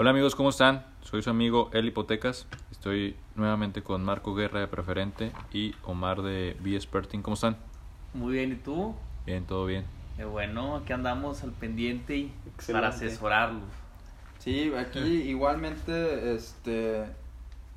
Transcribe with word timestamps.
Hola 0.00 0.12
amigos, 0.12 0.34
¿cómo 0.34 0.48
están? 0.48 0.86
Soy 1.02 1.20
su 1.20 1.28
amigo 1.28 1.68
El 1.74 1.86
Hipotecas. 1.86 2.46
Estoy 2.70 3.16
nuevamente 3.34 3.82
con 3.82 4.02
Marco 4.02 4.34
Guerra 4.34 4.60
de 4.60 4.66
Preferente 4.66 5.30
y 5.52 5.74
Omar 5.84 6.22
de 6.22 6.56
B-Experting. 6.60 7.20
¿Cómo 7.20 7.34
están? 7.34 7.58
Muy 8.14 8.32
bien, 8.32 8.52
¿y 8.52 8.54
tú? 8.54 8.94
Bien, 9.26 9.44
todo 9.44 9.66
bien. 9.66 9.84
Qué 10.16 10.24
bueno, 10.24 10.76
aquí 10.76 10.94
andamos 10.94 11.42
al 11.44 11.50
pendiente 11.50 12.16
y 12.16 12.32
para 12.72 12.88
asesorarlos. 12.88 13.68
Sí, 14.38 14.72
aquí 14.74 15.00
igualmente 15.00 16.34
este 16.34 17.04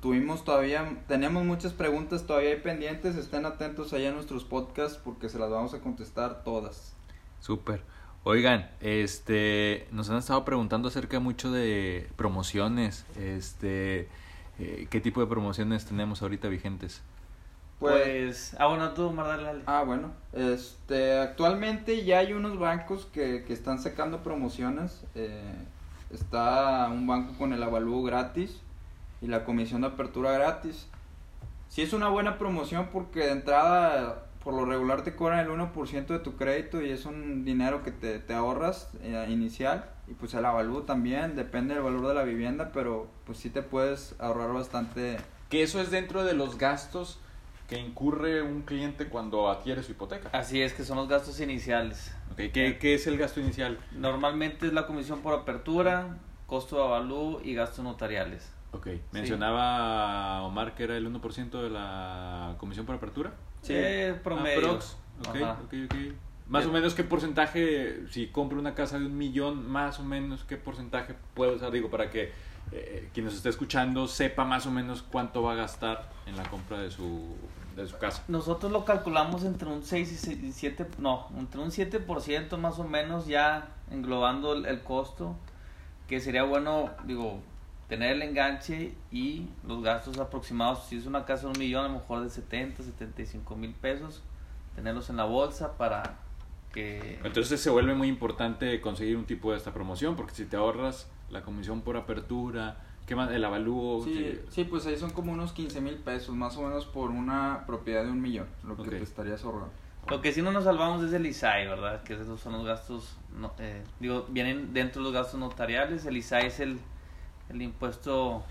tuvimos 0.00 0.44
todavía 0.44 1.02
tenemos 1.08 1.44
muchas 1.44 1.72
preguntas 1.72 2.24
todavía 2.24 2.50
hay 2.50 2.60
pendientes, 2.60 3.16
estén 3.16 3.46
atentos 3.46 3.92
allá 3.94 4.10
a 4.10 4.12
nuestros 4.12 4.44
podcasts 4.44 4.96
porque 4.96 5.28
se 5.28 5.40
las 5.40 5.50
vamos 5.50 5.74
a 5.74 5.80
contestar 5.80 6.44
todas. 6.44 6.94
Súper. 7.40 7.82
Oigan, 8.24 8.70
este, 8.80 9.88
nos 9.90 10.08
han 10.10 10.18
estado 10.18 10.44
preguntando 10.44 10.88
acerca 10.88 11.18
mucho 11.18 11.50
de 11.50 12.08
promociones. 12.16 13.04
Este, 13.18 14.08
eh, 14.58 14.86
¿qué 14.90 15.00
tipo 15.00 15.20
de 15.20 15.26
promociones 15.26 15.84
tenemos 15.84 16.22
ahorita 16.22 16.48
vigentes? 16.48 17.02
Pues, 17.80 18.54
ah, 18.60 18.66
bueno, 18.66 18.92
tú, 18.92 19.10
Mar, 19.10 19.26
dale, 19.26 19.42
dale. 19.42 19.62
Ah, 19.66 19.82
bueno, 19.84 20.12
este, 20.32 21.18
actualmente 21.18 22.04
ya 22.04 22.18
hay 22.18 22.32
unos 22.32 22.56
bancos 22.60 23.06
que, 23.06 23.42
que 23.44 23.52
están 23.52 23.80
sacando 23.80 24.22
promociones. 24.22 25.02
eh, 25.16 25.56
está 26.12 26.88
un 26.90 27.06
banco 27.06 27.36
con 27.38 27.52
el 27.52 27.62
avalúo 27.62 28.02
gratis 28.02 28.60
y 29.20 29.26
la 29.26 29.44
comisión 29.44 29.80
de 29.80 29.88
apertura 29.88 30.32
gratis. 30.32 30.86
Sí 31.68 31.82
es 31.82 31.92
una 31.92 32.08
buena 32.08 32.38
promoción 32.38 32.88
porque 32.92 33.20
de 33.20 33.32
entrada, 33.32 34.26
por 34.42 34.54
lo 34.54 34.64
regular 34.64 35.02
te 35.02 35.14
cobran 35.14 35.40
el 35.40 35.48
1% 35.48 36.06
de 36.06 36.18
tu 36.18 36.36
crédito 36.36 36.82
y 36.82 36.90
es 36.90 37.06
un 37.06 37.44
dinero 37.44 37.82
que 37.82 37.92
te, 37.92 38.18
te 38.18 38.34
ahorras 38.34 38.90
eh, 39.02 39.26
inicial. 39.28 39.84
Y 40.08 40.14
pues 40.14 40.34
el 40.34 40.44
avalúo 40.44 40.82
también, 40.82 41.36
depende 41.36 41.74
del 41.74 41.82
valor 41.82 42.08
de 42.08 42.14
la 42.14 42.24
vivienda, 42.24 42.70
pero 42.72 43.08
pues 43.24 43.38
sí 43.38 43.50
te 43.50 43.62
puedes 43.62 44.16
ahorrar 44.18 44.52
bastante. 44.52 45.16
Que 45.48 45.62
eso 45.62 45.80
es 45.80 45.90
dentro 45.90 46.24
de 46.24 46.34
los 46.34 46.58
gastos 46.58 47.20
que 47.68 47.78
incurre 47.78 48.42
un 48.42 48.62
cliente 48.62 49.08
cuando 49.08 49.48
adquiere 49.48 49.82
su 49.82 49.92
hipoteca. 49.92 50.28
Así 50.32 50.60
es 50.60 50.74
que 50.74 50.84
son 50.84 50.96
los 50.96 51.08
gastos 51.08 51.40
iniciales. 51.40 52.14
Okay, 52.32 52.50
¿qué, 52.50 52.78
¿Qué 52.78 52.94
es 52.94 53.06
el 53.06 53.16
gasto 53.16 53.40
inicial? 53.40 53.78
Normalmente 53.92 54.66
es 54.66 54.72
la 54.72 54.86
comisión 54.86 55.20
por 55.20 55.34
apertura, 55.34 56.18
costo 56.46 56.76
de 56.76 56.82
avalúo 56.82 57.40
y 57.44 57.54
gastos 57.54 57.84
notariales. 57.84 58.50
Ok, 58.72 58.88
mencionaba 59.12 60.42
Omar 60.42 60.74
que 60.74 60.84
era 60.84 60.96
el 60.96 61.06
1% 61.12 61.50
de 61.62 61.70
la 61.70 62.54
comisión 62.58 62.86
por 62.86 62.94
apertura. 62.96 63.32
Sí, 63.62 63.74
promedio. 64.24 64.58
Aprox. 64.66 64.96
Ok, 65.28 65.36
Ajá. 65.36 65.58
ok, 65.64 65.74
ok. 65.86 65.94
Más 66.48 66.66
o 66.66 66.72
menos 66.72 66.94
qué 66.94 67.04
porcentaje, 67.04 68.06
si 68.10 68.26
compro 68.28 68.58
una 68.58 68.74
casa 68.74 68.98
de 68.98 69.06
un 69.06 69.16
millón, 69.16 69.66
más 69.70 69.98
o 70.00 70.04
menos 70.04 70.44
qué 70.44 70.56
porcentaje 70.56 71.14
puedo 71.34 71.54
usar, 71.54 71.70
digo, 71.70 71.88
para 71.90 72.10
que 72.10 72.32
eh, 72.72 73.08
quien 73.14 73.24
nos 73.26 73.34
esté 73.34 73.48
escuchando 73.48 74.06
sepa 74.08 74.44
más 74.44 74.66
o 74.66 74.70
menos 74.70 75.02
cuánto 75.02 75.42
va 75.42 75.52
a 75.52 75.56
gastar 75.56 76.10
en 76.26 76.36
la 76.36 76.42
compra 76.44 76.78
de 76.80 76.90
su, 76.90 77.36
de 77.76 77.86
su 77.86 77.96
casa. 77.98 78.24
Nosotros 78.28 78.70
lo 78.72 78.84
calculamos 78.84 79.44
entre 79.44 79.68
un 79.68 79.82
6 79.82 80.12
y 80.12 80.16
se- 80.16 80.32
y 80.46 80.52
7, 80.52 80.86
no, 80.98 81.28
entre 81.38 81.60
un 81.60 81.70
7% 81.70 82.56
más 82.58 82.78
o 82.78 82.84
menos 82.84 83.26
ya 83.26 83.68
englobando 83.90 84.52
el, 84.54 84.66
el 84.66 84.82
costo, 84.82 85.36
que 86.08 86.20
sería 86.20 86.42
bueno, 86.42 86.90
digo, 87.04 87.40
tener 87.92 88.12
el 88.12 88.22
enganche 88.22 88.94
y 89.10 89.48
los 89.66 89.82
gastos 89.82 90.16
aproximados, 90.18 90.86
si 90.86 90.96
es 90.96 91.04
una 91.04 91.26
casa 91.26 91.42
de 91.42 91.48
un 91.52 91.58
millón, 91.58 91.84
a 91.84 91.88
lo 91.88 91.94
mejor 91.98 92.22
de 92.22 92.30
70, 92.30 92.82
75 92.82 93.54
mil 93.54 93.74
pesos, 93.74 94.22
tenerlos 94.74 95.10
en 95.10 95.18
la 95.18 95.24
bolsa 95.24 95.76
para 95.76 96.14
que... 96.72 97.20
Entonces 97.22 97.60
se 97.60 97.68
vuelve 97.68 97.94
muy 97.94 98.08
importante 98.08 98.80
conseguir 98.80 99.18
un 99.18 99.26
tipo 99.26 99.50
de 99.50 99.58
esta 99.58 99.74
promoción, 99.74 100.16
porque 100.16 100.32
si 100.34 100.46
te 100.46 100.56
ahorras 100.56 101.10
la 101.28 101.42
comisión 101.42 101.82
por 101.82 101.98
apertura, 101.98 102.78
¿qué 103.06 103.14
más? 103.14 103.30
El 103.30 103.44
avalúo. 103.44 104.02
Sí, 104.02 104.14
que- 104.14 104.44
sí, 104.48 104.64
pues 104.64 104.86
ahí 104.86 104.96
son 104.96 105.10
como 105.10 105.30
unos 105.32 105.52
15 105.52 105.82
mil 105.82 105.96
pesos, 105.96 106.34
más 106.34 106.56
o 106.56 106.62
menos 106.62 106.86
por 106.86 107.10
una 107.10 107.64
propiedad 107.66 108.04
de 108.04 108.10
un 108.10 108.22
millón, 108.22 108.46
lo 108.66 108.74
que 108.74 108.88
te 108.88 109.02
estarías 109.02 109.44
ahorrando. 109.44 109.70
Lo 110.08 110.22
que 110.22 110.32
sí 110.32 110.40
no 110.40 110.50
nos 110.50 110.64
salvamos 110.64 111.04
es 111.04 111.12
el 111.12 111.26
ISAI, 111.26 111.66
¿verdad? 111.68 112.02
Que 112.04 112.14
esos 112.14 112.40
son 112.40 112.54
los 112.54 112.64
gastos, 112.64 113.18
no- 113.38 113.52
eh, 113.58 113.82
digo, 114.00 114.24
vienen 114.30 114.72
dentro 114.72 115.02
de 115.02 115.04
los 115.04 115.12
gastos 115.12 115.38
notariales, 115.38 116.06
el 116.06 116.16
ISAI 116.16 116.46
es 116.46 116.58
el, 116.60 116.78
el 117.50 117.62
impuesto 117.62 118.44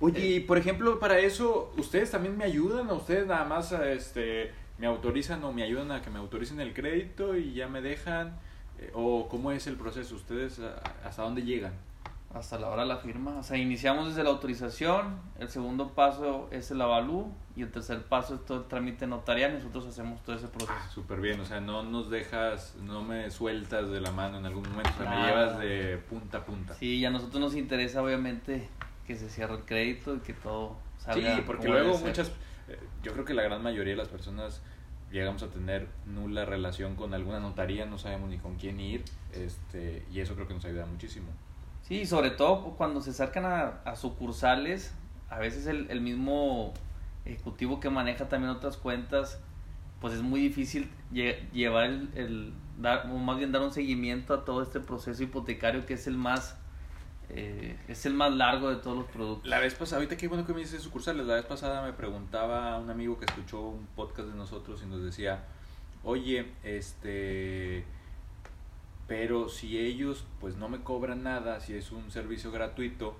Oye, 0.00 0.26
y 0.26 0.40
por 0.40 0.58
ejemplo, 0.58 0.98
para 0.98 1.18
eso, 1.18 1.72
¿ustedes 1.78 2.10
también 2.10 2.36
me 2.36 2.44
ayudan? 2.44 2.90
¿O 2.90 2.96
ustedes 2.96 3.26
nada 3.26 3.44
más 3.44 3.72
este, 3.72 4.52
me 4.78 4.86
autorizan 4.86 5.42
o 5.44 5.52
me 5.52 5.62
ayudan 5.62 5.92
a 5.92 6.02
que 6.02 6.10
me 6.10 6.18
autoricen 6.18 6.60
el 6.60 6.74
crédito 6.74 7.36
y 7.36 7.54
ya 7.54 7.68
me 7.68 7.80
dejan? 7.80 8.36
Eh, 8.78 8.90
¿O 8.92 9.28
cómo 9.28 9.52
es 9.52 9.66
el 9.66 9.76
proceso? 9.76 10.16
¿Ustedes 10.16 10.60
hasta 11.04 11.22
dónde 11.22 11.42
llegan? 11.42 11.72
Hasta 12.34 12.58
la 12.58 12.68
hora 12.68 12.82
de 12.82 12.88
la 12.88 12.96
firma. 12.96 13.36
O 13.38 13.42
sea, 13.42 13.56
iniciamos 13.56 14.08
desde 14.08 14.24
la 14.24 14.30
autorización, 14.30 15.18
el 15.38 15.48
segundo 15.48 15.90
paso 15.90 16.48
es 16.50 16.70
el 16.70 16.80
avalú 16.80 17.32
y 17.56 17.62
el 17.62 17.70
tercer 17.70 18.02
paso 18.02 18.34
es 18.34 18.44
todo 18.44 18.58
el 18.58 18.64
trámite 18.64 19.06
notarial 19.06 19.54
nosotros 19.54 19.86
hacemos 19.86 20.22
todo 20.22 20.36
ese 20.36 20.48
proceso. 20.48 20.72
Ah, 20.74 20.90
súper 20.92 21.20
bien, 21.20 21.40
o 21.40 21.44
sea, 21.44 21.60
no 21.60 21.82
nos 21.84 22.10
dejas, 22.10 22.74
no 22.82 23.02
me 23.02 23.30
sueltas 23.30 23.88
de 23.90 24.00
la 24.00 24.10
mano 24.10 24.38
en 24.38 24.46
algún 24.46 24.68
momento, 24.68 24.90
o 24.94 25.02
sea, 25.02 25.10
me 25.10 25.26
llevas 25.26 25.58
de 25.58 25.98
punta 26.08 26.38
a 26.38 26.44
punta. 26.44 26.74
Sí, 26.74 26.96
y 26.96 27.04
a 27.04 27.10
nosotros 27.10 27.40
nos 27.40 27.54
interesa 27.54 28.02
obviamente 28.02 28.68
que 29.06 29.16
se 29.16 29.28
cierre 29.28 29.54
el 29.54 29.64
crédito 29.64 30.16
y 30.16 30.20
que 30.20 30.32
todo 30.32 30.76
Sí, 30.98 31.04
salga 31.04 31.42
porque 31.46 31.66
como 31.66 31.78
luego 31.78 31.98
muchas, 31.98 32.28
eh, 32.68 32.78
yo 33.02 33.12
creo 33.12 33.24
que 33.24 33.34
la 33.34 33.42
gran 33.42 33.62
mayoría 33.62 33.92
de 33.92 33.98
las 33.98 34.08
personas 34.08 34.62
llegamos 35.12 35.42
a 35.42 35.48
tener 35.48 35.86
nula 36.06 36.44
relación 36.44 36.96
con 36.96 37.14
alguna 37.14 37.38
notaría, 37.38 37.86
no 37.86 37.98
sabemos 37.98 38.30
ni 38.30 38.38
con 38.38 38.56
quién 38.56 38.80
ir, 38.80 39.04
este, 39.32 40.04
y 40.10 40.20
eso 40.20 40.34
creo 40.34 40.48
que 40.48 40.54
nos 40.54 40.64
ayuda 40.64 40.86
muchísimo. 40.86 41.28
Sí, 41.86 42.06
sobre 42.06 42.30
todo 42.30 42.62
cuando 42.76 43.02
se 43.02 43.10
acercan 43.10 43.44
a, 43.44 43.80
a 43.84 43.94
sucursales, 43.94 44.94
a 45.28 45.38
veces 45.38 45.66
el, 45.66 46.00
mismo 46.00 46.72
ejecutivo 47.26 47.78
que 47.78 47.90
maneja 47.90 48.26
también 48.28 48.50
otras 48.50 48.78
cuentas, 48.78 49.38
pues 50.00 50.14
es 50.14 50.22
muy 50.22 50.40
difícil 50.40 50.90
lle- 51.12 51.38
llevar 51.52 51.84
el, 51.84 52.08
el- 52.14 52.52
dar, 52.78 53.06
o 53.10 53.18
más 53.18 53.36
bien 53.36 53.52
dar 53.52 53.60
un 53.62 53.72
seguimiento 53.72 54.32
a 54.32 54.44
todo 54.46 54.62
este 54.62 54.80
proceso 54.80 55.22
hipotecario 55.22 55.84
que 55.84 55.94
es 55.94 56.06
el 56.06 56.16
más, 56.16 56.56
eh, 57.28 57.76
es 57.86 58.06
el 58.06 58.14
más 58.14 58.32
largo 58.32 58.70
de 58.70 58.76
todos 58.76 58.96
los 58.96 59.06
productos. 59.06 59.46
La 59.46 59.58
vez 59.58 59.74
pasada, 59.74 59.98
ahorita 59.98 60.16
qué 60.16 60.26
bueno 60.26 60.46
que 60.46 60.54
me 60.54 60.60
dices 60.60 60.80
sucursales, 60.82 61.26
la 61.26 61.34
vez 61.34 61.44
pasada 61.44 61.82
me 61.82 61.92
preguntaba 61.92 62.78
un 62.78 62.88
amigo 62.88 63.18
que 63.18 63.26
escuchó 63.26 63.60
un 63.60 63.86
podcast 63.94 64.28
de 64.30 64.34
nosotros 64.34 64.82
y 64.82 64.86
nos 64.86 65.02
decía, 65.02 65.44
oye, 66.02 66.46
este, 66.62 67.84
pero 69.06 69.48
si 69.48 69.78
ellos 69.78 70.24
pues 70.40 70.56
no 70.56 70.68
me 70.68 70.82
cobran 70.82 71.22
nada, 71.22 71.60
si 71.60 71.74
es 71.74 71.92
un 71.92 72.10
servicio 72.10 72.50
gratuito, 72.50 73.16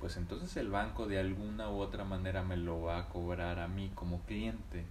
pues 0.00 0.16
entonces 0.16 0.56
el 0.56 0.70
banco 0.70 1.06
de 1.06 1.18
alguna 1.18 1.70
u 1.70 1.78
otra 1.78 2.04
manera 2.04 2.42
me 2.42 2.56
lo 2.56 2.82
va 2.82 2.98
a 2.98 3.08
cobrar 3.08 3.58
a 3.58 3.68
mí 3.68 3.90
como 3.94 4.20
cliente. 4.20 4.84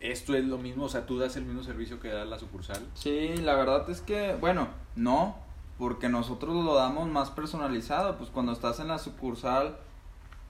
Esto 0.00 0.36
es 0.36 0.44
lo 0.44 0.58
mismo, 0.58 0.84
o 0.84 0.88
sea, 0.88 1.06
tú 1.06 1.18
das 1.18 1.36
el 1.36 1.44
mismo 1.44 1.64
servicio 1.64 1.98
que 1.98 2.08
da 2.08 2.24
la 2.24 2.38
sucursal. 2.38 2.86
Sí, 2.94 3.36
la 3.38 3.54
verdad 3.56 3.90
es 3.90 4.00
que, 4.00 4.36
bueno, 4.36 4.68
no, 4.94 5.36
porque 5.76 6.08
nosotros 6.08 6.64
lo 6.64 6.74
damos 6.74 7.08
más 7.08 7.30
personalizado, 7.30 8.16
pues 8.16 8.30
cuando 8.30 8.52
estás 8.52 8.78
en 8.80 8.88
la 8.88 8.98
sucursal 8.98 9.76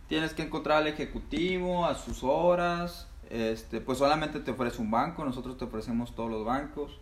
tienes 0.08 0.32
que 0.34 0.42
encontrar 0.42 0.78
al 0.78 0.86
ejecutivo 0.86 1.86
a 1.86 1.94
sus 1.94 2.22
horas, 2.22 3.08
este, 3.30 3.80
pues 3.80 3.98
solamente 3.98 4.40
te 4.40 4.50
ofrece 4.50 4.80
un 4.80 4.90
banco, 4.90 5.24
nosotros 5.24 5.56
te 5.58 5.64
ofrecemos 5.64 6.14
todos 6.14 6.30
los 6.30 6.44
bancos. 6.44 6.98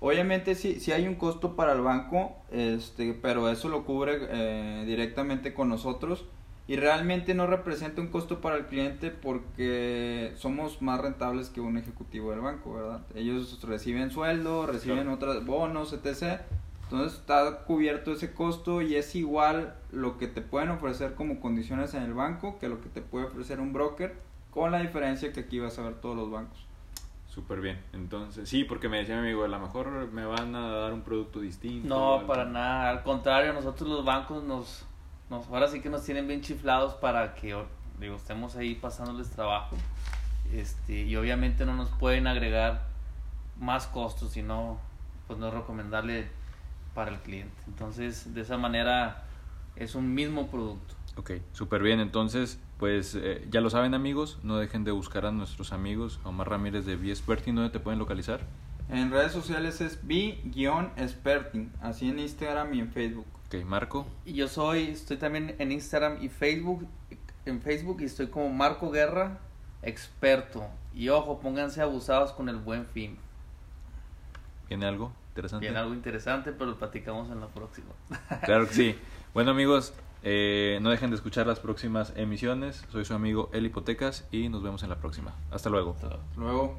Obviamente 0.00 0.54
sí, 0.54 0.78
sí 0.78 0.92
hay 0.92 1.06
un 1.08 1.16
costo 1.16 1.56
para 1.56 1.72
el 1.72 1.80
banco, 1.80 2.36
este, 2.52 3.14
pero 3.14 3.50
eso 3.50 3.68
lo 3.68 3.84
cubre 3.84 4.18
eh, 4.20 4.84
directamente 4.86 5.52
con 5.54 5.68
nosotros 5.68 6.24
y 6.68 6.76
realmente 6.76 7.34
no 7.34 7.46
representa 7.46 8.00
un 8.00 8.08
costo 8.08 8.40
para 8.40 8.56
el 8.56 8.66
cliente 8.66 9.10
porque 9.10 10.32
somos 10.36 10.82
más 10.82 11.00
rentables 11.00 11.48
que 11.48 11.60
un 11.60 11.78
ejecutivo 11.78 12.30
del 12.30 12.40
banco, 12.40 12.74
¿verdad? 12.74 13.00
Ellos 13.14 13.60
reciben 13.62 14.10
sueldo, 14.10 14.66
reciben 14.66 14.98
Claro. 14.98 15.14
otros 15.14 15.44
bonos, 15.46 15.92
etc. 15.92 16.42
Entonces 16.84 17.18
está 17.18 17.64
cubierto 17.64 18.12
ese 18.12 18.32
costo 18.32 18.82
y 18.82 18.94
es 18.96 19.16
igual 19.16 19.74
lo 19.90 20.16
que 20.18 20.26
te 20.28 20.42
pueden 20.42 20.68
ofrecer 20.70 21.14
como 21.14 21.40
condiciones 21.40 21.94
en 21.94 22.02
el 22.02 22.14
banco 22.14 22.58
que 22.60 22.68
lo 22.68 22.80
que 22.80 22.88
te 22.88 23.00
puede 23.00 23.26
ofrecer 23.26 23.60
un 23.60 23.72
broker, 23.72 24.14
con 24.52 24.70
la 24.70 24.80
diferencia 24.80 25.32
que 25.32 25.40
aquí 25.40 25.58
vas 25.58 25.78
a 25.78 25.82
ver 25.82 25.94
todos 25.94 26.16
los 26.16 26.30
bancos. 26.30 26.67
Súper 27.38 27.60
bien. 27.60 27.80
Entonces, 27.92 28.48
sí, 28.48 28.64
porque 28.64 28.88
me 28.88 28.98
decía 28.98 29.14
mi 29.14 29.28
amigo, 29.28 29.44
a 29.44 29.48
lo 29.48 29.60
mejor 29.60 30.10
me 30.10 30.26
van 30.26 30.56
a 30.56 30.70
dar 30.70 30.92
un 30.92 31.02
producto 31.02 31.38
distinto. 31.38 31.88
No, 31.88 32.26
para 32.26 32.44
nada. 32.44 32.90
Al 32.90 33.04
contrario, 33.04 33.52
nosotros 33.52 33.88
los 33.88 34.04
bancos 34.04 34.42
nos, 34.42 34.84
nos 35.30 35.46
ahora 35.46 35.68
sí 35.68 35.80
que 35.80 35.88
nos 35.88 36.04
tienen 36.04 36.26
bien 36.26 36.40
chiflados 36.40 36.94
para 36.94 37.36
que 37.36 37.56
digo, 38.00 38.16
estemos 38.16 38.56
ahí 38.56 38.74
pasándoles 38.74 39.30
trabajo. 39.30 39.76
Este, 40.52 41.02
y 41.04 41.14
obviamente 41.14 41.64
no 41.64 41.76
nos 41.76 41.90
pueden 41.90 42.26
agregar 42.26 42.88
más 43.56 43.86
costos, 43.86 44.32
sino 44.32 44.80
pues 45.28 45.38
no 45.38 45.46
es 45.46 45.54
recomendable 45.54 46.28
para 46.92 47.12
el 47.12 47.18
cliente. 47.18 47.54
Entonces, 47.68 48.34
de 48.34 48.40
esa 48.40 48.56
manera 48.56 49.26
es 49.76 49.94
un 49.94 50.12
mismo 50.12 50.48
producto. 50.48 50.96
Ok, 51.18 51.32
súper 51.52 51.82
bien. 51.82 51.98
Entonces, 51.98 52.60
pues 52.78 53.16
eh, 53.16 53.44
ya 53.50 53.60
lo 53.60 53.70
saben 53.70 53.92
amigos, 53.94 54.38
no 54.44 54.56
dejen 54.56 54.84
de 54.84 54.92
buscar 54.92 55.26
a 55.26 55.32
nuestros 55.32 55.72
amigos, 55.72 56.20
Omar 56.22 56.48
Ramírez 56.48 56.86
de 56.86 56.94
B-Experting, 56.94 57.56
¿dónde 57.56 57.70
te 57.70 57.80
pueden 57.80 57.98
localizar? 57.98 58.40
En 58.88 59.10
redes 59.10 59.32
sociales 59.32 59.80
es 59.80 60.06
b-experting, 60.06 61.72
así 61.82 62.08
en 62.08 62.20
Instagram 62.20 62.72
y 62.72 62.80
en 62.80 62.92
Facebook. 62.92 63.26
Ok, 63.46 63.64
Marco. 63.64 64.06
Y 64.24 64.34
yo 64.34 64.46
soy, 64.46 64.84
estoy 64.84 65.16
también 65.16 65.56
en 65.58 65.72
Instagram 65.72 66.22
y 66.22 66.28
Facebook, 66.28 66.86
en 67.44 67.60
Facebook 67.60 68.00
y 68.00 68.04
estoy 68.04 68.28
como 68.28 68.48
Marco 68.50 68.90
Guerra, 68.90 69.40
experto. 69.82 70.68
Y 70.94 71.08
ojo, 71.08 71.40
pónganse 71.40 71.82
abusados 71.82 72.32
con 72.32 72.48
el 72.48 72.56
buen 72.56 72.86
fin. 72.86 73.18
¿Viene 74.68 74.86
algo 74.86 75.12
interesante? 75.30 75.66
Viene 75.66 75.80
algo 75.80 75.94
interesante, 75.94 76.52
pero 76.52 76.70
lo 76.70 76.78
platicamos 76.78 77.28
en 77.32 77.40
la 77.40 77.48
próxima. 77.48 77.88
Claro 78.44 78.68
que 78.68 78.74
sí. 78.74 78.98
Bueno 79.34 79.50
amigos, 79.50 79.92
eh, 80.22 80.78
no 80.82 80.90
dejen 80.90 81.10
de 81.10 81.16
escuchar 81.16 81.46
las 81.46 81.60
próximas 81.60 82.12
emisiones. 82.16 82.84
Soy 82.90 83.04
su 83.04 83.14
amigo 83.14 83.50
El 83.52 83.66
Hipotecas 83.66 84.26
y 84.30 84.48
nos 84.48 84.62
vemos 84.62 84.82
en 84.82 84.88
la 84.88 84.96
próxima. 84.96 85.34
Hasta 85.50 85.70
luego. 85.70 85.92
Hasta 85.94 86.18
luego. 86.36 86.76